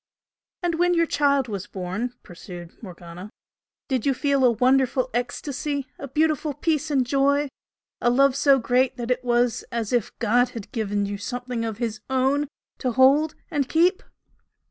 "And 0.63 0.79
when 0.79 0.95
your 0.95 1.05
child 1.05 1.47
was 1.47 1.67
born" 1.67 2.15
pursued 2.23 2.75
Morgana 2.81 3.29
"did 3.87 4.03
you 4.03 4.15
feel 4.15 4.43
a 4.43 4.49
wonderful 4.49 5.11
ecstasy? 5.13 5.85
a 5.99 6.07
beautiful 6.07 6.55
peace 6.55 6.89
and 6.89 7.05
joy? 7.05 7.49
a 8.01 8.09
love 8.09 8.35
so 8.35 8.57
great 8.57 8.97
that 8.97 9.11
it 9.11 9.23
was 9.23 9.63
as 9.71 9.93
if 9.93 10.09
God 10.17 10.49
had 10.57 10.71
given 10.71 11.05
you 11.05 11.19
something 11.19 11.63
of 11.63 11.77
His 11.77 11.99
Own 12.09 12.47
to 12.79 12.93
hold 12.93 13.35
and 13.51 13.69
keep?" 13.69 14.01